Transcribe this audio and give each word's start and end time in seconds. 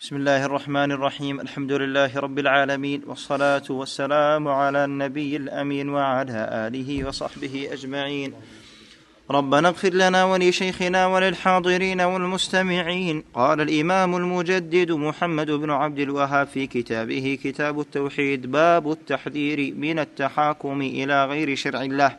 بسم 0.00 0.16
الله 0.16 0.44
الرحمن 0.44 0.92
الرحيم. 0.92 1.40
الحمد 1.40 1.72
لله 1.72 2.16
رب 2.16 2.38
العالمين 2.38 3.02
والصلاة 3.06 3.62
والسلام 3.70 4.48
على 4.48 4.84
النبي 4.84 5.36
الأمين 5.36 5.88
وعلى 5.88 6.48
آله 6.66 7.04
وصحبه 7.08 7.68
أجمعين. 7.72 8.32
ربنا 9.30 9.68
اغفر 9.68 9.92
لنا 9.92 10.24
ولشيخنا 10.24 11.06
وللحاضرين 11.06 12.00
والمستمعين. 12.00 13.24
قال 13.34 13.60
الإمام 13.60 14.16
المجدد 14.16 14.92
محمد 14.92 15.50
بن 15.50 15.70
عبد 15.70 15.98
الوهاب 15.98 16.46
في 16.46 16.66
كتابه 16.66 17.38
كتاب 17.44 17.80
التوحيد 17.80 18.46
باب 18.46 18.90
التحذير 18.90 19.74
من 19.74 19.98
التحاكم 19.98 20.80
إلى 20.80 21.24
غير 21.24 21.56
شرع 21.56 21.82
الله. 21.82 22.16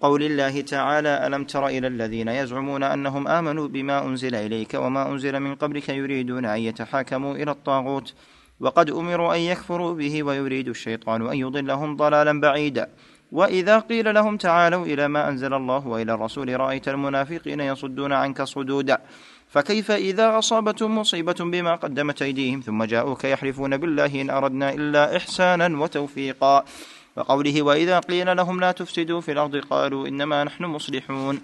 قول 0.00 0.22
الله 0.22 0.60
تعالى 0.60 1.26
ألم 1.26 1.44
تر 1.44 1.66
إلى 1.66 1.86
الذين 1.86 2.28
يزعمون 2.28 2.82
أنهم 2.82 3.28
آمنوا 3.28 3.68
بما 3.68 4.04
أنزل 4.04 4.34
إليك 4.34 4.74
وما 4.74 5.12
أنزل 5.12 5.40
من 5.40 5.54
قبلك 5.54 5.88
يريدون 5.88 6.44
أن 6.44 6.60
يتحاكموا 6.60 7.34
إلى 7.34 7.50
الطاغوت 7.50 8.14
وقد 8.60 8.90
أمروا 8.90 9.34
أن 9.34 9.40
يكفروا 9.40 9.94
به 9.94 10.22
ويريد 10.22 10.68
الشيطان 10.68 11.26
أن 11.26 11.36
يضلهم 11.36 11.96
ضلالا 11.96 12.40
بعيدا. 12.40 12.88
وإذا 13.32 13.78
قيل 13.78 14.14
لهم 14.14 14.36
تعالوا 14.36 14.86
إلى 14.86 15.08
ما 15.08 15.28
أنزل 15.28 15.54
الله 15.54 15.86
وإلى 15.86 16.14
الرسول 16.14 16.60
رأيت 16.60 16.88
المنافقين 16.88 17.60
يصدون 17.60 18.12
عنك 18.12 18.42
صدودا. 18.42 18.98
فكيف 19.48 19.90
إذا 19.90 20.38
أصابتهم 20.38 20.98
مصيبة 20.98 21.36
بما 21.40 21.74
قدمت 21.74 22.22
أيديهم 22.22 22.60
ثم 22.60 22.84
جاءوك 22.84 23.24
يحلفون 23.24 23.76
بالله 23.76 24.20
إن 24.20 24.30
أردنا 24.30 24.72
إلا 24.72 25.16
احسانا 25.16 25.80
وتوفيقا. 25.80 26.64
وقوله 27.16 27.62
وإذا 27.62 27.98
قيل 27.98 28.36
لهم 28.36 28.60
لا 28.60 28.72
تفسدوا 28.72 29.20
في 29.20 29.32
الأرض 29.32 29.56
قالوا 29.56 30.08
إنما 30.08 30.44
نحن 30.44 30.64
مصلحون. 30.64 31.40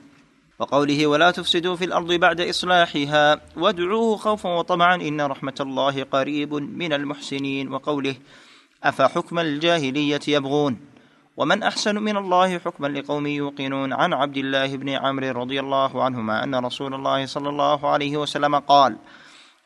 وقوله 0.59 1.07
ولا 1.07 1.31
تفسدوا 1.31 1.77
في 1.77 1.85
الأرض 1.85 2.13
بعد 2.13 2.41
إصلاحها 2.41 3.41
وادعوه 3.57 4.17
خوفا 4.17 4.49
وطمعا 4.49 4.95
إن 4.95 5.21
رحمة 5.21 5.55
الله 5.61 6.03
قريب 6.03 6.55
من 6.55 6.93
المحسنين. 6.93 7.73
وقوله 7.73 8.15
أفحكم 8.85 9.39
الجاهلية 9.39 10.21
يبغون؟ 10.29 10.77
ومن 11.37 11.63
أحسن 11.63 11.95
من 11.95 12.17
الله 12.17 12.59
حكما 12.59 12.87
لقوم 12.87 13.27
يوقنون؟ 13.27 13.93
عن 13.93 14.13
عبد 14.13 14.37
الله 14.37 14.77
بن 14.77 14.89
عمرو 14.89 15.43
رضي 15.43 15.61
الله 15.61 16.03
عنهما 16.03 16.45
أن 16.45 16.55
رسول 16.55 16.95
الله 16.95 17.27
صلى 17.27 17.49
الله 17.49 17.89
عليه 17.89 18.17
وسلم 18.17 18.59
قال 18.59 18.97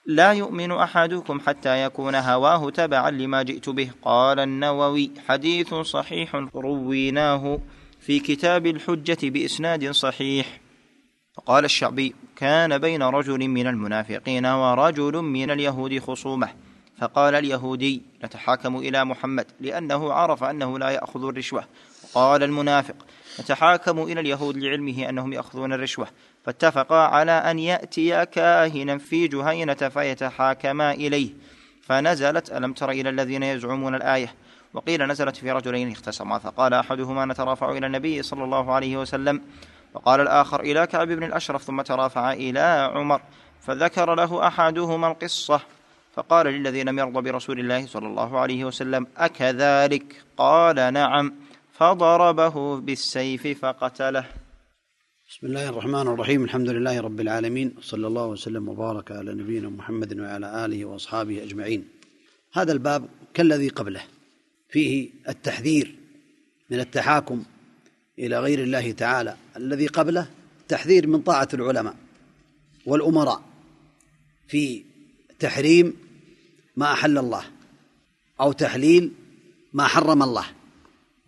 لا 0.06 0.33
يؤمن 0.33 0.73
أحدكم 0.73 1.41
حتى 1.41 1.84
يكون 1.84 2.15
هواه 2.15 2.70
تبعا 2.70 3.11
لما 3.11 3.43
جئت 3.43 3.69
به. 3.69 3.91
قال 4.03 4.41
النووي 4.41 5.11
حديث 5.29 5.75
صحيح 5.75 6.34
رويناه 6.55 7.61
في 8.01 8.19
كتاب 8.19 8.67
الحجة 8.67 9.19
بإسناد 9.23 9.91
صحيح. 9.91 10.61
قال 11.47 11.65
الشعبي 11.65 12.15
كان 12.37 12.78
بين 12.78 13.03
رجل 13.03 13.48
من 13.48 13.67
المنافقين 13.67 14.47
ورجل 14.47 15.23
من 15.23 15.51
اليهود 15.51 15.98
خصومة. 15.98 16.48
فقال 16.98 17.34
اليهودي 17.34 18.03
نتحاكم 18.25 18.77
إلى 18.77 19.05
محمد 19.05 19.47
لأنه 19.61 20.12
عرف 20.12 20.45
أنه 20.45 20.78
لا 20.78 20.91
يأخذ 20.91 21.25
الرشوة. 21.25 21.65
قال 22.15 22.43
المنافق 22.43 22.97
نتحاكم 23.41 24.03
إلى 24.03 24.21
اليهود 24.21 24.56
لعلمه 24.56 25.09
أنهم 25.09 25.33
يأخذون 25.33 25.73
الرشوة. 25.73 26.06
فاتفقا 26.44 26.96
على 26.96 27.33
أن 27.33 27.58
ياتيا 27.58 28.24
كاهنا 28.24 28.98
في 28.98 29.28
جهينة 29.28 29.74
فيتحاكما 29.74 30.92
إليه. 30.92 31.30
فنزلت 31.82 32.52
ألم 32.52 32.72
تر 32.72 32.91
إلى 32.91 33.08
الذين 33.08 33.42
يزعمون 33.42 33.94
الآية؟ 33.94 34.34
وقيل 34.74 35.06
نزلت 35.06 35.36
في 35.36 35.52
رجلين 35.52 35.92
اختصما 35.92 36.38
فقال 36.38 36.74
أحدهما 36.74 37.24
نترافع 37.24 37.70
إلى 37.70 37.86
النبي 37.86 38.22
صلى 38.22 38.44
الله 38.44 38.72
عليه 38.72 38.97
وسلم 38.97 39.42
وقال 39.94 40.20
الآخر 40.20 40.60
إلى 40.60 40.86
كعب 40.86 41.08
بن 41.08 41.22
الأشرف 41.24 41.62
ثم 41.62 41.82
ترافع 41.82 42.32
إلى 42.32 42.91
عمر 42.94 43.20
فذكر 43.60 44.14
له 44.14 44.47
أحدهما 44.47 45.08
القصة 45.08 45.60
فقال 46.14 46.47
للذي 46.47 46.82
لم 46.82 46.98
يرضى 46.98 47.30
برسول 47.30 47.60
الله 47.60 47.86
صلى 47.86 48.06
الله 48.06 48.38
عليه 48.38 48.64
وسلم 48.64 49.06
أكذلك؟ 49.16 50.22
قال 50.36 50.92
نعم 50.92 51.34
فضربه 51.72 52.81
بالسيف 52.81 53.59
فقتله. 53.62 54.25
بسم 55.30 55.46
الله 55.46 55.68
الرحمن 55.68 55.94
الرحيم. 55.94 56.44
الحمد 56.44 56.68
لله 56.68 57.00
رب 57.00 57.20
العالمين. 57.20 57.74
صلى 57.80 58.06
الله 58.06 58.26
وسلم 58.26 58.68
وبارك 58.68 59.12
على 59.12 59.34
نبينا 59.34 59.68
محمد 59.68 60.20
وعلى 60.20 60.64
آله 60.64 60.84
وأصحابه 60.84 61.42
أجمعين. 61.42 61.88
هذا 62.52 62.72
الباب 62.72 63.08
كالذي 63.34 63.68
قبله. 63.68 64.02
فيه 64.68 65.10
التحذير 65.28 65.94
من 66.70 66.80
التحاكم 66.80 67.44
إلى 68.18 68.41
غير 68.41 68.62
الله 68.62 68.92
تعالى. 68.92 69.36
الذي 69.56 69.86
قبله 69.86 70.30
تحذير 70.68 71.06
من 71.06 71.20
طاعة 71.20 71.48
العلماء 71.54 71.97
والأمراء 72.86 73.42
في 74.48 74.82
تحريم 75.38 75.97
ما 76.76 76.92
أحل 76.92 77.18
الله 77.18 77.44
أو 78.41 78.52
تحليل 78.52 79.12
ما 79.72 79.86
حرم 79.86 80.22
الله. 80.22 80.47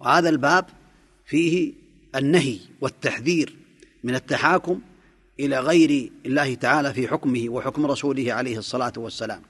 وهذا 0.01 0.29
الباب 0.29 0.67
فيه 1.25 1.73
النهي 2.17 2.59
والتحذير 2.81 3.62
من 4.05 4.15
التحاكم 4.15 4.81
إلى 5.41 5.61
غير 5.61 6.13
الله 6.27 6.55
تعالى 6.55 6.95
في 6.95 7.09
حكمه 7.09 7.49
وحكم 7.49 7.87
رسوله 7.87 8.33
عليه 8.33 8.59
الصلاة 8.59 8.93
والسلام. 8.97 9.43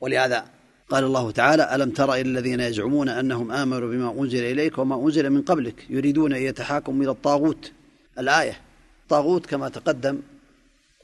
ولهذا 0.00 0.44
قال 0.88 1.04
الله 1.04 1.30
تعالى 1.30 1.74
ألم 1.74 1.90
تر 1.90 2.14
إلى 2.14 2.20
الذين 2.20 2.60
يزعمون 2.60 3.08
أنهم 3.08 3.52
آمنوا 3.52 3.90
بما 3.90 4.22
أنزل 4.22 4.44
إليك 4.44 4.78
وما 4.78 5.06
أنزل 5.06 5.30
من 5.30 5.42
قبلك 5.42 5.86
يريدون 5.90 6.32
أن 6.32 6.42
يتحاكموا 6.42 7.02
إلى 7.02 7.10
الطاغوت. 7.10 7.72
الآية 8.18 8.60
الطاغوت 9.02 9.46
كما 9.46 9.68
تقدم 9.68 10.20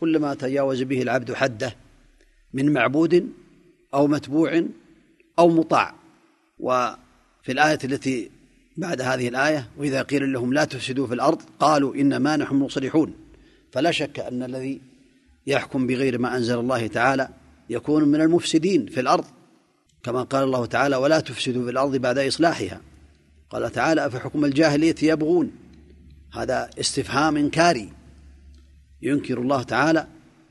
كل 0.00 0.18
ما 0.18 0.34
تجاوز 0.34 0.82
به 0.82 1.02
العبد 1.02 1.32
حده 1.34 1.76
من 2.54 2.72
معبود 2.72 3.32
أو 3.94 4.06
متبوع 4.06 4.64
أو 5.38 5.48
مطاع. 5.48 5.94
وفي 6.58 7.48
الآية 7.48 7.78
التي 7.84 8.30
بعد 8.76 9.00
هذه 9.00 9.28
الآية 9.28 9.68
وإذا 9.78 10.02
قيل 10.02 10.32
لهم 10.32 10.52
لا 10.52 10.64
تفسدوا 10.64 11.06
في 11.06 11.14
الأرض 11.14 11.42
قالوا 11.60 11.94
إنما 11.94 12.36
نحن 12.36 12.54
مصلحون 12.54 13.14
فلا 13.72 13.90
شك 13.90 14.20
أن 14.20 14.42
الذي 14.42 14.80
يحكم 15.46 15.86
بغير 15.86 16.18
ما 16.18 16.36
أنزل 16.36 16.58
الله 16.58 16.86
تعالى 16.86 17.28
يكون 17.70 18.04
من 18.08 18.20
المفسدين 18.20 18.86
في 18.86 19.00
الأرض. 19.00 19.24
كما 20.02 20.22
قال 20.22 20.44
الله 20.44 20.66
تعالى 20.66 20.96
ولا 20.96 21.20
تفسدوا 21.20 21.64
في 21.64 21.70
الأرض 21.70 21.96
بعد 21.96 22.18
إصلاحها 22.18 22.80
قال 23.50 23.72
تعالى 23.72 24.06
أفحكم 24.06 24.44
الجاهلية 24.44 24.94
يبغون 25.02 25.50
هذا 26.32 26.70
استفهام 26.80 27.36
إنكاري. 27.36 27.92
ينكر 29.02 29.38
الله 29.38 29.62
تعالى 29.62 30.06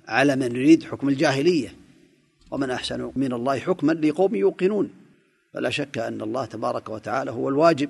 على 0.08 0.36
من 0.36 0.56
يريد 0.56 0.84
حكم 0.84 1.10
الجاهلية 1.10 1.76
ومن 2.52 2.72
أحسن 2.72 3.12
من 3.16 3.34
الله 3.34 3.60
حكما 3.60 3.92
لقوم 3.92 4.36
يوقنون. 4.36 4.90
فلا 5.54 5.70
شك 5.70 5.98
أن 5.98 6.22
الله 6.22 6.46
تبارك 6.46 6.90
وتعالى 6.90 7.32
هو 7.32 7.50
الواجب. 7.50 7.90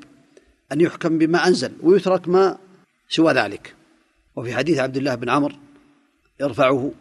أن 0.72 0.82
يحكم 0.82 1.18
بما 1.18 1.48
أنزل 1.48 1.72
ويترك 1.82 2.28
ما 2.28 2.58
سوى 3.10 3.34
ذلك. 3.34 3.76
وفي 4.36 4.56
حديث 4.56 4.80
عبد 4.80 4.98
الله 4.98 5.16
بن 5.16 5.30
عمر 5.30 5.56
يرفعه 6.40 6.92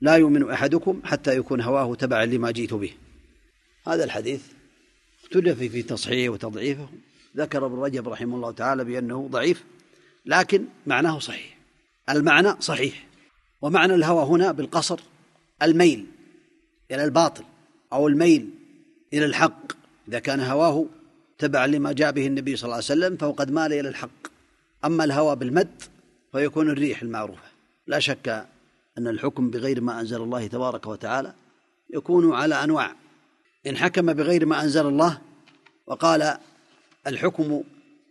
لا 0.00 0.14
يؤمن 0.16 0.50
أحدكم 0.50 1.00
حتى 1.04 1.36
يكون 1.36 1.60
هواه 1.60 1.94
تبعا 1.94 2.24
لما 2.24 2.50
جئت 2.50 2.74
به. 2.74 2.92
هذا 3.86 4.04
الحديث 4.04 4.42
اختلف 5.24 5.58
في 5.58 5.82
تصحيحه 5.82 6.32
وتضعيفه. 6.32 6.88
ذكر 7.36 7.66
ابن 7.66 7.78
رجب 7.78 8.08
رحمه 8.08 8.36
الله 8.36 8.50
تعالى 8.50 8.84
بأنه 8.84 9.28
ضعيف 9.28 9.64
لكن 10.26 10.64
معناه 10.86 11.18
صحيح. 11.18 11.58
المعنى 12.10 12.54
صحيح. 12.60 13.06
ومعنى 13.62 13.94
الهوى 13.94 14.24
هنا 14.24 14.52
بالقصر 14.52 15.00
الميل 15.62 16.06
إلى 16.90 17.04
الباطل 17.04 17.44
أو 17.92 18.08
الميل 18.08 18.50
إلى 19.12 19.24
الحق. 19.24 19.72
إذا 20.08 20.18
كان 20.18 20.40
هواه 20.40 20.86
تبعا 21.38 21.66
لما 21.66 21.92
جاء 21.92 22.12
به 22.12 22.26
النبي 22.26 22.56
صلى 22.56 22.64
الله 22.64 22.74
عليه 22.74 22.84
وسلم 22.84 23.16
فهو 23.16 23.32
قد 23.32 23.50
مال 23.50 23.72
إلى 23.72 23.88
الحق. 23.88 24.26
أما 24.84 25.04
الهوى 25.04 25.36
بالمد 25.36 25.82
فيكون 26.32 26.70
الريح 26.70 27.02
المعروفة. 27.02 27.48
لا 27.86 27.98
شك 27.98 28.46
أن 28.98 29.08
الحكم 29.08 29.50
بغير 29.50 29.80
ما 29.80 30.00
أنزل 30.00 30.22
الله 30.22 30.46
تبارك 30.46 30.86
وتعالى 30.86 31.32
يكون 31.94 32.32
على 32.32 32.64
أنواع. 32.64 32.92
إن 33.66 33.76
حكم 33.76 34.12
بغير 34.12 34.46
ما 34.46 34.62
أنزل 34.62 34.86
الله 34.86 35.18
وقال 35.86 36.36
الحكم 37.06 37.62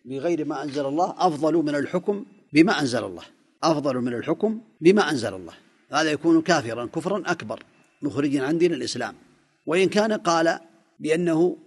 بغير 0.05 0.45
ما 0.45 0.63
أنزل 0.63 0.85
الله 0.85 1.15
أفضل 1.17 1.53
من 1.53 1.75
الحكم 1.75 2.25
بما 2.53 2.79
أنزل 2.79 3.03
الله. 3.03 3.23
أفضل 3.63 3.97
من 3.97 4.13
الحكم 4.13 4.61
بما 4.81 5.09
أنزل 5.09 5.33
الله. 5.33 5.53
هذا 5.91 6.11
يكون 6.11 6.41
كافرا 6.41 6.85
كفرا 6.85 7.23
أكبر 7.25 7.63
مخرجا 8.01 8.43
عن 8.43 8.57
دين 8.57 8.73
الإسلام 8.73 9.15
وإن 9.65 9.89
كان 9.89 10.13
قال 10.13 10.59
بأنه 10.99 11.57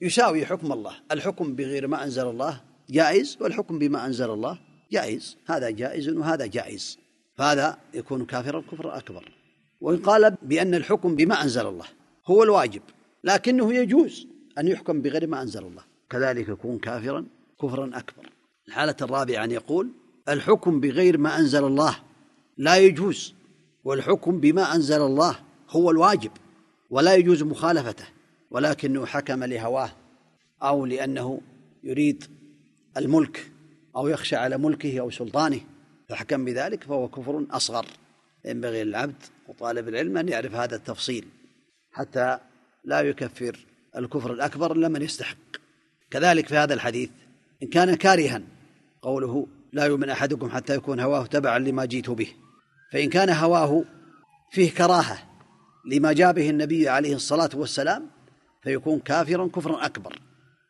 يساوي 0.00 0.46
حكم 0.46 0.72
الله. 0.72 0.92
الحكم 1.12 1.54
بغير 1.54 1.86
ما 1.86 2.04
أنزل 2.04 2.26
الله 2.26 2.60
جائز 2.90 3.38
والحكم 3.40 3.78
بما 3.78 4.06
أنزل 4.06 4.30
الله 4.30 4.58
جائز. 4.92 5.36
هذا 5.46 5.70
جائز 5.70 6.08
وهذا 6.08 6.46
جائز. 6.46 6.98
فهذا 7.34 7.78
يكون 7.94 8.24
كافرا 8.24 8.60
كفر 8.60 8.96
أكبر. 8.96 9.32
وإن 9.80 9.96
قال 9.96 10.36
بأن 10.42 10.74
الحكم 10.74 11.16
بما 11.16 11.42
أنزل 11.42 11.66
الله 11.66 11.86
هو 12.26 12.42
الواجب 12.42 12.82
لكنه 13.24 13.74
يجوز 13.74 14.26
أن 14.58 14.68
يحكم 14.68 15.02
بغير 15.02 15.26
ما 15.26 15.42
أنزل 15.42 15.62
الله. 15.62 15.82
كذلك 16.10 16.48
يكون 16.48 16.78
كافرا 16.78 17.26
كفرا 17.62 17.90
أكبر. 17.94 18.30
الحالة 18.68 18.96
الرابعة 19.02 19.44
أن 19.44 19.50
يقول 19.50 19.90
الحكم 20.28 20.80
بغير 20.80 21.18
ما 21.18 21.38
أنزل 21.38 21.64
الله 21.64 21.96
لا 22.58 22.76
يجوز 22.76 23.34
والحكم 23.84 24.40
بما 24.40 24.74
أنزل 24.74 25.02
الله 25.02 25.36
هو 25.70 25.90
الواجب 25.90 26.30
ولا 26.90 27.14
يجوز 27.14 27.42
مخالفته. 27.42 28.04
ولكنه 28.54 29.06
حكم 29.06 29.44
لهواه 29.44 29.90
أو 30.62 30.86
لأنه 30.86 31.40
يريد 31.84 32.24
الملك 32.96 33.50
أو 33.96 34.08
يخشى 34.08 34.36
على 34.36 34.58
ملكه 34.58 35.00
أو 35.00 35.10
سلطانه. 35.10 35.60
فحكم 36.08 36.44
بذلك 36.44 36.84
فهو 36.84 37.08
كفر 37.08 37.46
أصغر. 37.50 37.86
ينبغي 38.44 38.84
للعبد 38.84 39.22
وطالب 39.48 39.88
العلم 39.88 40.16
أن 40.16 40.28
يعرف 40.28 40.54
هذا 40.54 40.76
التفصيل 40.76 41.24
حتى 41.92 42.38
لا 42.84 43.00
يكفر 43.00 43.66
الكفر 43.96 44.32
الأكبر 44.32 44.72
إلا 44.72 44.88
من 44.88 45.02
يستحق. 45.02 45.36
كذلك 46.10 46.48
في 46.48 46.56
هذا 46.56 46.74
الحديث 46.74 47.10
إن 47.62 47.68
كان 47.68 47.94
كارها 47.94 48.42
قوله 49.02 49.46
لا 49.72 49.84
يؤمن 49.84 50.10
أحدكم 50.10 50.50
حتى 50.50 50.74
يكون 50.74 51.00
هواه 51.00 51.26
تبعا 51.26 51.58
لما 51.58 51.84
جئت 51.84 52.10
به. 52.10 52.28
فإن 52.92 53.08
كان 53.08 53.30
هواه 53.30 53.84
فيه 54.50 54.70
كراهة 54.70 55.18
لما 55.90 56.12
جاء 56.12 56.32
به 56.32 56.50
النبي 56.50 56.88
عليه 56.88 57.14
الصلاة 57.14 57.50
والسلام 57.54 58.14
فيكون 58.64 58.98
كافرا 58.98 59.46
كفرا 59.46 59.86
أكبر. 59.86 60.18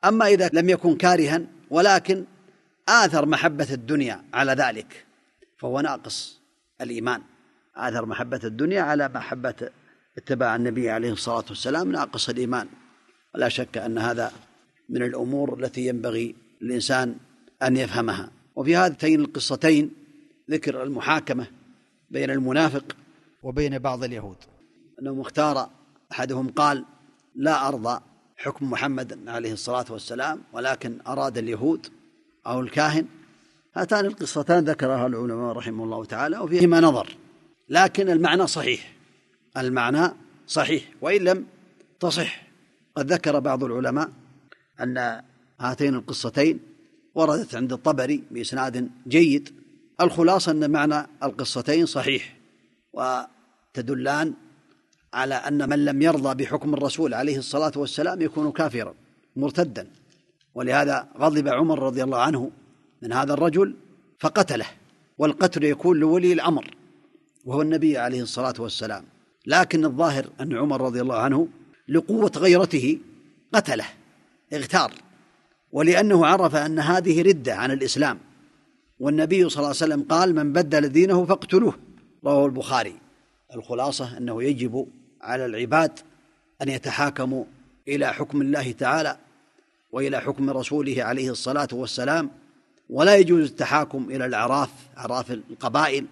أما 0.05 0.27
إذا 0.27 0.51
لم 0.53 0.69
يكن 0.69 0.97
كارها 0.97 1.43
ولكن 1.71 2.25
آثر 2.89 3.27
محبة 3.27 3.69
الدنيا 3.71 4.25
على 4.35 4.53
ذلك 4.53 5.07
فهو 5.59 5.81
ناقص 5.81 6.41
الإيمان. 6.81 7.23
آثر 7.77 8.07
محبة 8.07 8.41
الدنيا 8.45 8.83
على 8.83 9.09
محبة 9.09 9.71
اتباع 10.19 10.57
النبي 10.57 10.91
عليه 10.91 11.13
الصلاة 11.13 11.45
والسلام 11.49 11.93
ناقص 11.93 12.29
الإيمان. 12.29 12.69
ولا 13.35 13.49
شك 13.49 13.79
أن 13.79 13.99
هذا 13.99 14.33
من 14.89 15.03
الأمور 15.03 15.59
التي 15.59 15.87
ينبغي 15.87 16.35
الإنسان 16.63 17.17
أن 17.63 17.77
يفهمها. 17.77 18.31
وفي 18.57 18.75
هاتين 18.75 19.21
القصتين 19.21 19.91
ذكر 20.51 20.83
المحاكمة 20.83 21.47
بين 22.11 22.31
المنافق 22.31 22.97
وبين 23.43 23.79
بعض 23.79 24.05
اليهود. 24.05 24.37
أنه 25.03 25.21
اختار 25.21 25.71
أحدهم 26.13 26.49
قال 26.49 26.85
لا 27.35 27.69
أرضى 27.69 28.01
حكم 28.37 28.71
محمد 28.71 29.29
عليه 29.29 29.53
الصلاة 29.53 29.85
والسلام 29.91 30.43
ولكن 30.53 30.99
أراد 31.07 31.39
اليهود 31.39 31.87
أو 32.47 32.61
الكاهن. 32.61 33.07
هاتان 33.75 34.07
القصتان 34.07 34.65
ذكرها 34.65 35.07
العلماء 35.07 35.53
رحمه 35.53 35.85
الله 35.85 36.05
تعالى 36.05 36.39
وفيهما 36.39 36.81
نظر 36.81 37.17
لكن 37.69 38.09
المعنى 38.09 38.47
صحيح. 38.47 38.93
المعنى 39.57 40.13
صحيح 40.47 40.85
وإن 41.01 41.25
لم 41.25 41.47
تصح. 42.01 42.43
قد 42.97 43.13
ذكر 43.13 43.39
بعض 43.39 43.65
العلماء 43.65 44.11
أن 44.81 45.23
هاتين 45.61 45.95
القصتين 45.95 46.61
وردت 47.15 47.55
عند 47.55 47.73
الطبري 47.73 48.25
بإسناد 48.31 48.91
جيد. 49.09 49.65
الخلاصة 50.01 50.53
أن 50.53 50.71
معنى 50.71 51.07
القصتين 51.23 51.87
صحيح 51.87 52.37
وتدلان 52.93 54.35
على 55.15 55.35
أن 55.35 55.69
من 55.69 55.85
لم 55.85 56.03
يرضى 56.03 56.45
بحكم 56.45 56.75
الرسول 56.75 57.15
عليه 57.15 57.39
الصلاة 57.39 57.73
والسلام 57.77 58.23
يكون 58.23 58.53
كافرا 58.53 58.95
مرتدا. 59.37 59.87
ولهذا 60.55 61.09
غضب 61.19 61.49
عمر 61.49 61.79
رضي 61.79 62.03
الله 62.03 62.19
عنه 62.19 62.51
من 63.03 63.13
هذا 63.13 63.33
الرجل 63.33 63.75
فقتله 64.21 64.67
والقتل 65.19 65.65
يكون 65.65 65.97
لولي 65.97 66.33
الأمر 66.33 66.75
وهو 67.45 67.63
النبي 67.63 67.99
عليه 67.99 68.23
الصلاة 68.23 68.55
والسلام. 68.59 69.05
لكن 69.47 69.85
الظاهر 69.85 70.27
أن 70.41 70.57
عمر 70.57 70.81
رضي 70.81 71.01
الله 71.01 71.17
عنه 71.17 71.49
لقوة 71.89 72.33
غيرته 72.37 72.99
قتله 73.55 73.87
اغتار. 74.53 74.93
ولأنه 75.73 76.27
عرف 76.27 76.55
أن 76.55 76.79
هذه 76.79 77.23
ردة 77.23 77.55
عن 77.55 77.71
الإسلام. 77.71 78.19
والنبي 79.01 79.49
صلى 79.49 79.57
الله 79.57 79.69
عليه 79.69 79.77
وسلم 79.77 80.03
قال 80.03 80.35
من 80.35 80.53
بدل 80.53 80.89
دينه 80.89 81.25
فاقتلوه. 81.25 81.75
رواه 82.25 82.47
البخاري. 82.47 82.95
الخلاصة 83.55 84.19
أنه 84.19 84.43
يجب 84.43 84.87
على 85.25 85.47
العباد 85.47 85.99
أن 86.63 86.69
يتحاكموا 86.69 87.45
إلى 87.89 88.15
حكم 88.15 88.43
الله 88.43 88.73
تعالى 88.73 89.17
وإلى 89.93 90.21
حكم 90.21 90.51
رسوله 90.51 91.05
عليه 91.05 91.31
الصلاة 91.31 91.69
والسلام 91.73 92.31
ولا 92.91 93.17
يجوز 93.17 93.51
التحاكم 93.51 94.07
إلى 94.11 94.27
الأعراف 94.27 94.71
أعراف 94.99 95.31
القبائل 95.31 96.07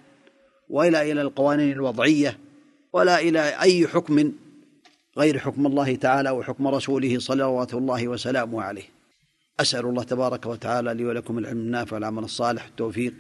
ولا 0.70 1.02
إلى 1.02 1.22
القوانين 1.22 1.72
الوضعية 1.72 2.38
ولا 2.92 3.20
إلى 3.20 3.60
أي 3.60 3.88
حكم 3.88 4.32
غير 5.18 5.38
حكم 5.38 5.66
الله 5.66 5.94
تعالى 5.94 6.30
وحكم 6.30 6.68
رسوله 6.68 7.18
صلوات 7.18 7.74
الله 7.74 8.08
وسلامه 8.08 8.62
عليه. 8.62 8.88
أسأل 9.60 9.86
الله 9.86 10.02
تبارك 10.02 10.46
وتعالى 10.46 10.94
لي 10.94 11.04
ولكم 11.04 11.38
العلم 11.38 11.58
النافع 11.58 11.94
والعمل 11.94 12.24
الصالح. 12.24 12.64
التوفيق. 12.64 13.14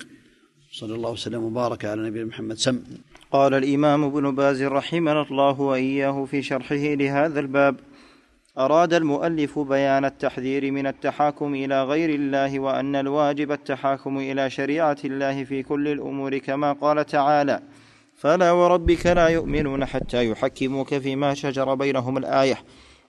صلى 0.72 0.94
الله 0.94 1.10
وسلم 1.10 1.42
وبارك 1.42 1.84
على 1.84 2.02
نبينا 2.02 2.24
محمد. 2.26 2.56
سم. 2.56 2.82
قال 3.32 3.54
الإمام 3.54 4.04
ابن 4.04 4.34
باز 4.34 4.62
رحمنا 4.62 5.22
الله 5.22 5.60
وإياه 5.60 6.24
في 6.24 6.42
شرحه 6.42 6.74
لهذا 6.74 7.40
الباب 7.40 7.76
أراد 8.58 8.94
المؤلف 8.94 9.58
بيان 9.58 10.04
التحذير 10.04 10.70
من 10.70 10.86
التحاكم 10.86 11.54
إلى 11.54 11.84
غير 11.84 12.10
الله 12.10 12.60
وأن 12.60 12.96
الواجب 12.96 13.52
التحاكم 13.52 14.18
إلى 14.18 14.50
شريعة 14.50 14.96
الله 15.04 15.44
في 15.44 15.62
كل 15.62 15.88
الأمور 15.88 16.38
كما 16.38 16.72
قال 16.72 17.06
تعالى 17.06 17.60
فلا 18.16 18.52
وربك 18.52 19.06
لا 19.06 19.28
يؤمنون 19.28 19.84
حتى 19.84 20.30
يحكموك 20.30 20.94
فيما 20.94 21.34
شجر 21.34 21.74
بينهم 21.74 22.16
الآية. 22.16 22.58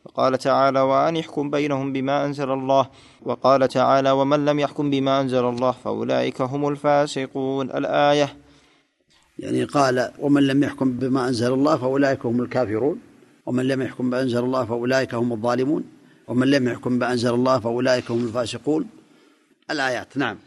وقال 0.06 0.38
تعالى 0.38 0.82
وأن 0.82 1.16
يحكم 1.16 1.50
بينهم 1.50 1.94
بما 1.94 2.26
أنزل 2.26 2.52
الله. 2.52 2.90
وقال 3.22 3.68
تعالى 3.68 4.12
ومن 4.12 4.46
لم 4.46 4.60
يحكم 4.60 4.90
بما 4.90 5.22
أنزل 5.22 5.46
الله 5.46 5.72
فأولئك 5.72 6.42
هم 6.42 6.68
الفاسقون. 6.68 7.72
الآية 7.72 8.43
يعني 9.40 9.64
قال 9.64 10.12
ومن 10.20 10.48
لم 10.48 10.64
يحكم 10.64 10.92
بما 10.92 11.28
أنزل 11.28 11.54
الله 11.54 11.78
فأولئك 11.78 12.26
هم 12.26 12.42
الكافرون. 12.42 13.00
ومن 13.46 13.68
لم 13.68 13.82
يحكم 13.82 14.10
بما 14.10 14.22
أنزل 14.22 14.40
الله 14.40 14.66
فأولئك 14.66 15.14
هم 15.14 15.34
الظالمون. 15.34 15.84
ومن 16.28 16.48
لم 16.48 16.68
يحكم 16.68 17.00
بما 17.00 17.12
أنزل 17.12 17.34
الله 17.34 17.60
فأولئك 17.60 18.12
هم 18.12 18.24
الفاسقون. 18.24 18.88
الآيات 19.72 20.18
نعم. 20.18 20.38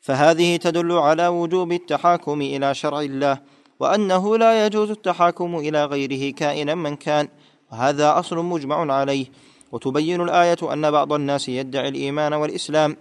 فهذه 0.00 0.56
تدل 0.56 0.92
على 0.92 1.26
وجوب 1.28 1.72
التحاكم 1.72 2.40
إلى 2.40 2.74
شرع 2.74 3.00
الله 3.00 3.38
وأنه 3.80 4.38
لا 4.38 4.66
يجوز 4.66 4.90
التحاكم 4.90 5.56
إلى 5.56 5.84
غيره 5.84 6.34
كائنا 6.34 6.74
من 6.74 6.96
كان 6.96 7.28
وهذا 7.72 8.18
أصل 8.18 8.36
مجمع 8.36 8.92
عليه. 8.94 9.26
وتبين 9.72 10.20
الآية 10.20 10.72
أن 10.72 10.90
بعض 10.90 11.12
الناس 11.12 11.48
يدعي 11.48 11.88
الإيمان 11.88 12.32
والإسلام 12.32 12.96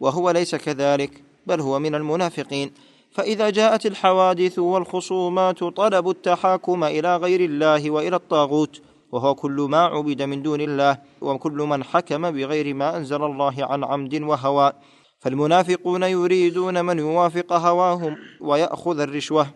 وهو 0.00 0.30
ليس 0.30 0.54
كذلك 0.54 1.22
بل 1.46 1.60
هو 1.60 1.78
من 1.78 1.94
المنافقين. 1.94 2.70
فإذا 3.14 3.50
جاءت 3.50 3.86
الحوادث 3.86 4.58
والخصومات 4.58 5.64
طلبوا 5.64 6.12
التحاكم 6.12 6.84
إلى 6.84 7.16
غير 7.16 7.40
الله 7.40 7.90
وإلى 7.90 8.16
الطاغوت 8.16 8.80
وهو 9.12 9.34
كل 9.34 9.66
ما 9.70 9.78
عبد 9.78 10.22
من 10.22 10.42
دون 10.42 10.60
الله 10.60 10.98
وكل 11.20 11.52
من 11.52 11.84
حكم 11.84 12.30
بغير 12.30 12.74
ما 12.74 12.96
أنزل 12.96 13.22
الله 13.22 13.54
عن 13.58 13.84
عمد 13.84 14.22
وهوى. 14.22 14.72
فالمنافقون 15.20 16.02
يريدون 16.02 16.84
من 16.84 16.98
يوافق 16.98 17.52
هواهم 17.52 18.16
ويأخذ 18.40 19.00
الرشوة 19.00 19.46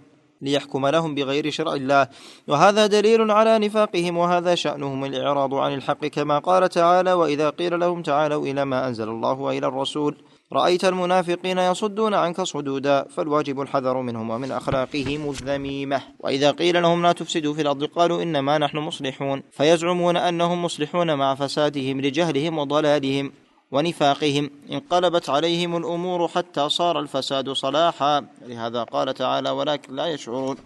ليحكم 0.42 0.86
لهم 0.86 1.14
بغير 1.14 1.50
شرع 1.50 1.74
الله. 1.74 2.08
وهذا 2.48 2.86
دليل 2.86 3.30
على 3.30 3.58
نفاقهم 3.58 4.16
وهذا 4.16 4.54
شأنهم 4.54 5.04
الإعراض 5.04 5.54
عن 5.54 5.74
الحق 5.74 6.06
كما 6.06 6.38
قال 6.38 6.68
تعالى 6.68 7.12
وإذا 7.12 7.50
قيل 7.50 7.80
لهم 7.80 8.02
تعالوا 8.02 8.46
إلى 8.46 8.64
ما 8.64 8.88
أنزل 8.88 9.08
الله 9.08 9.32
وإلى 9.32 9.66
الرسول 9.66 10.16
رأيت 10.52 10.84
المنافقين 10.84 11.58
يصدون 11.58 12.14
عنك 12.14 12.40
صدودا 12.40 13.02
فالواجب 13.02 13.60
الحذر 13.60 14.02
منهم 14.02 14.30
ومن 14.30 14.52
أخلاقهم 14.52 15.30
الذميمة. 15.30 16.02
وإذا 16.20 16.50
قيل 16.50 16.82
لهم 16.82 17.02
لا 17.02 17.12
تفسدوا 17.12 17.54
في 17.54 17.62
الأرض 17.62 17.84
قالوا 17.84 18.22
إنما 18.22 18.58
نحن 18.58 18.78
مصلحون. 18.78 19.42
فيزعمون 19.50 20.16
أنهم 20.16 20.64
مصلحون 20.64 21.14
مع 21.14 21.34
فسادهم 21.34 22.00
لجهلهم 22.00 22.58
وضلالهم 22.58 23.32
ونفاقهم. 23.72 24.50
انقلبت 24.72 25.30
عليهم 25.30 25.76
الأمور 25.76 26.28
حتى 26.28 26.68
صار 26.68 27.00
الفساد 27.00 27.50
صلاحا. 27.50 28.26
لهذا 28.46 28.82
قال 28.82 29.14
تعالى 29.14 29.50
ولكن 29.50 29.96
لا 29.96 30.06
يشعرون. 30.06 30.56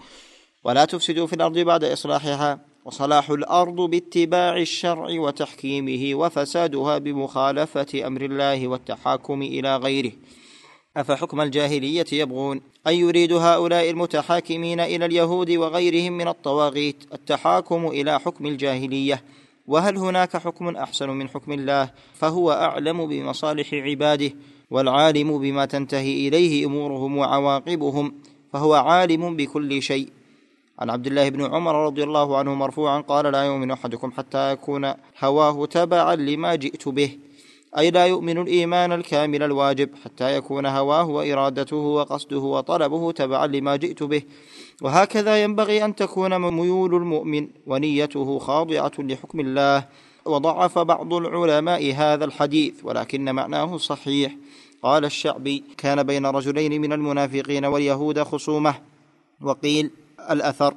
ولا 0.64 0.84
تفسدوا 0.84 1.26
في 1.26 1.32
الأرض 1.32 1.58
بعد 1.58 1.84
إصلاحها. 1.84 2.71
وصلاح 2.84 3.30
الأرض 3.30 3.80
باتباع 3.80 4.56
الشرع 4.56 5.20
وتحكيمه 5.20 6.14
وفسادها 6.14 6.98
بمخالفة 6.98 8.06
أمر 8.06 8.22
الله 8.22 8.68
والتحاكم 8.68 9.42
إلى 9.42 9.76
غيره. 9.76 10.12
أفحكم 10.96 11.40
الجاهلية 11.40 12.04
يبغون 12.12 12.60
اي 12.86 12.98
يريد 12.98 13.32
هؤلاء 13.32 13.90
المتحاكمين 13.90 14.80
إلى 14.80 15.06
اليهود 15.06 15.50
وغيرهم 15.50 16.12
من 16.12 16.28
الطواغيت 16.28 16.96
التحاكم 17.12 17.86
إلى 17.86 18.20
حكم 18.20 18.46
الجاهلية. 18.46 19.22
وهل 19.66 19.96
هناك 19.96 20.36
حكم 20.36 20.68
أحسن 20.68 21.10
من 21.10 21.28
حكم 21.28 21.52
الله؟ 21.52 21.90
فهو 22.14 22.52
أعلم 22.52 23.06
بمصالح 23.06 23.74
عباده 23.74 24.30
والعالم 24.70 25.38
بما 25.38 25.64
تنتهي 25.64 26.28
إليه 26.28 26.66
أمورهم 26.66 27.16
وعواقبهم. 27.16 28.14
فهو 28.52 28.74
عالم 28.74 29.36
بكل 29.36 29.82
شيء. 29.82 30.08
عن 30.82 30.90
عبد 30.90 31.06
الله 31.06 31.28
بن 31.28 31.54
عمر 31.54 31.86
رضي 31.86 32.02
الله 32.02 32.36
عنه 32.36 32.54
مرفوعا 32.54 33.00
قال 33.00 33.32
لا 33.32 33.42
يؤمن 33.42 33.70
أحدكم 33.70 34.12
حتى 34.12 34.52
يكون 34.52 34.94
هواه 35.20 35.66
تبعا 35.66 36.14
لما 36.14 36.54
جئت 36.54 36.88
به. 36.88 37.18
أي 37.78 37.90
لا 37.90 38.06
يؤمن 38.06 38.38
الإيمان 38.38 38.92
الكامل 38.92 39.42
الواجب 39.42 39.88
حتى 40.04 40.36
يكون 40.36 40.66
هواه 40.66 41.08
وإرادته 41.08 41.76
وقصده 41.76 42.38
وطلبه 42.38 43.12
تبعا 43.12 43.46
لما 43.46 43.76
جئت 43.76 44.02
به. 44.02 44.22
وهكذا 44.82 45.42
ينبغي 45.42 45.84
أن 45.84 45.94
تكون 45.94 46.38
ميول 46.38 46.94
المؤمن 46.94 47.48
ونيته 47.66 48.38
خاضعة 48.38 48.92
لحكم 48.98 49.40
الله. 49.40 49.84
وضعف 50.24 50.78
بعض 50.78 51.14
العلماء 51.14 51.94
هذا 51.94 52.24
الحديث 52.24 52.74
ولكن 52.84 53.32
معناه 53.34 53.76
صحيح. 53.76 54.36
قال 54.82 55.04
الشعبي 55.04 55.64
كان 55.78 56.02
بين 56.02 56.26
رجلين 56.26 56.80
من 56.80 56.92
المنافقين 56.92 57.64
واليهود 57.64 58.22
خصومة. 58.22 58.74
وقيل 59.42 59.90
الأثر 60.30 60.74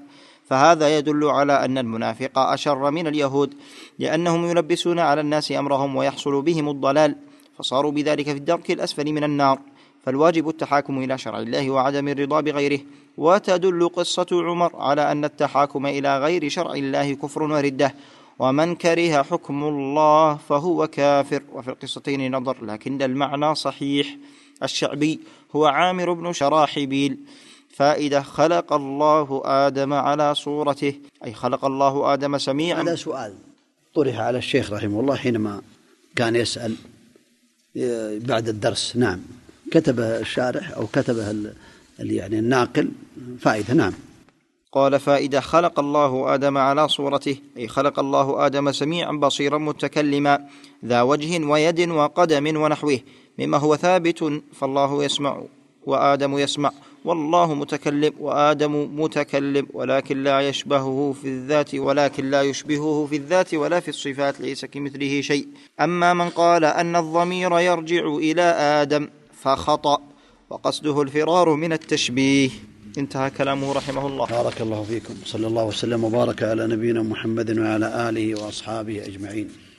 فهذا 0.50 0.98
يدل 0.98 1.24
على 1.24 1.66
أن 1.66 1.78
المنافق 1.78 2.40
أشر 2.40 2.92
من 2.92 3.08
اليهود 3.08 3.54
لأنهم 4.00 4.50
يلبسون 4.50 5.00
على 5.00 5.22
الناس 5.22 5.52
أمرهم 5.52 5.96
ويحصل 5.96 6.42
بهم 6.42 6.70
الضلال 6.70 7.16
فصاروا 7.58 7.92
بذلك 7.92 8.26
في 8.26 8.38
الدرك 8.38 8.72
الأسفل 8.72 9.12
من 9.12 9.24
النار 9.24 9.60
فالواجب 10.06 10.50
التحاكم 10.50 11.04
إلى 11.04 11.18
شرع 11.18 11.40
الله 11.40 11.70
وعدم 11.70 12.08
الرضا 12.08 12.42
بغيره. 12.42 12.80
وتدل 13.18 13.90
قصة 13.90 14.28
عمر 14.32 14.76
على 14.76 15.12
أن 15.12 15.26
التحاكم 15.26 15.86
إلى 15.86 16.20
غير 16.20 16.50
شرع 16.50 16.74
الله 16.74 17.14
كفر 17.14 17.44
وردة 17.44 17.96
ومن 18.40 18.76
كره 18.76 19.24
حكم 19.24 19.64
الله 19.64 20.36
فهو 20.36 20.88
كافر. 20.88 21.42
وفي 21.54 21.68
القصتين 21.68 22.36
نظر 22.36 22.66
لكن 22.66 23.02
المعنى 23.02 23.56
صحيح. 23.56 24.18
الشعبي 24.64 25.20
هو 25.56 25.66
عامر 25.66 26.14
بن 26.14 26.34
شراحبيل. 26.34 27.18
فائدة 27.76 28.22
خلق 28.22 28.74
الله 28.74 29.42
آدم 29.46 29.94
على 29.94 30.36
صورته 30.36 30.94
أي 31.26 31.34
خلق 31.34 31.66
الله 31.66 32.14
آدم 32.14 32.38
سميعا. 32.38 32.82
هذا 32.82 32.96
سؤال 32.96 33.34
طرح 33.96 34.20
على 34.20 34.38
الشيخ 34.38 34.74
رحمه 34.74 35.00
الله 35.00 35.16
حينما 35.16 35.62
كان 36.16 36.36
يسأل 36.36 36.76
بعد 38.26 38.50
الدرس. 38.50 38.96
نعم. 38.96 39.20
كتبه 39.72 40.20
الشارح 40.20 40.72
أو 40.72 40.88
كتبه 40.88 41.36
يعني 42.00 42.40
الناقل 42.40 42.92
فائدة. 43.40 43.74
نعم. 43.74 43.94
قال 44.72 45.00
فائدة 45.00 45.40
خلق 45.42 45.80
الله 45.80 46.34
آدم 46.34 46.58
على 46.58 46.88
صورته 46.88 47.38
أي 47.58 47.68
خلق 47.68 48.00
الله 48.00 48.46
آدم 48.46 48.72
سميعا 48.72 49.12
بصيرا 49.12 49.58
متكلما 49.58 50.40
ذا 50.86 51.02
وجه 51.02 51.46
ويد 51.46 51.90
وقدم 51.90 52.62
ونحوه 52.62 53.00
مما 53.40 53.58
هو 53.58 53.76
ثابت 53.76 54.42
فالله 54.60 55.04
يسمع 55.04 55.42
وآدم 55.86 56.38
يسمع. 56.38 56.72
والله 57.06 57.54
متكلم 57.54 58.14
وآدم 58.20 59.02
متكلم 59.02 59.68
ولكن 59.74 60.24
لا 60.24 60.42
يشبهه 60.50 61.16
في 61.22 61.28
الذات 61.28 61.76
ولكن 61.76 62.30
لا 62.30 62.42
يشبهه 62.42 63.08
في 63.10 63.16
الذات 63.16 63.54
ولا 63.54 63.80
في 63.80 63.88
الصفات 63.88 64.42
ليس 64.42 64.66
كمثله 64.66 65.22
شيء. 65.22 65.48
أما 65.82 66.14
من 66.14 66.30
قال 66.30 66.66
أن 66.66 66.96
الضمير 66.96 67.60
يرجع 67.60 68.08
إلى 68.08 68.42
آدم 68.82 69.08
فخطأ 69.42 69.98
وقصده 70.50 71.02
الفرار 71.02 71.56
من 71.56 71.74
التشبيه. 71.74 72.50
انتهى 72.98 73.30
كلامه 73.30 73.74
رحمه 73.74 74.08
الله. 74.08 74.26
بارك 74.26 74.62
الله 74.62 74.84
فيكم. 74.84 75.14
صلى 75.26 75.48
الله 75.48 75.64
وسلم 75.64 76.04
وبارك 76.04 76.44
على 76.44 76.68
نبينا 76.68 77.04
محمد 77.04 77.60
وعلى 77.60 78.10
آله 78.10 78.44
وأصحابه 78.44 79.06
أجمعين. 79.06 79.75